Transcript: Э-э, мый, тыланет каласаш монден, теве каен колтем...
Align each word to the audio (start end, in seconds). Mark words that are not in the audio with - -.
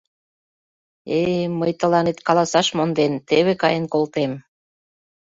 Э-э, 1.17 1.41
мый, 1.59 1.71
тыланет 1.79 2.17
каласаш 2.27 2.67
монден, 2.77 3.13
теве 3.27 3.53
каен 3.61 3.85
колтем... 3.93 4.31